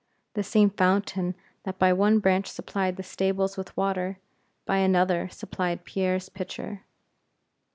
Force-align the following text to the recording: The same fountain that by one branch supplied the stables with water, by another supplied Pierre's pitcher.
The 0.33 0.41
same 0.41 0.71
fountain 0.71 1.35
that 1.61 1.77
by 1.77 1.93
one 1.93 2.17
branch 2.17 2.47
supplied 2.47 2.95
the 2.95 3.03
stables 3.03 3.55
with 3.55 3.77
water, 3.77 4.17
by 4.65 4.77
another 4.77 5.29
supplied 5.29 5.85
Pierre's 5.85 6.27
pitcher. 6.27 6.85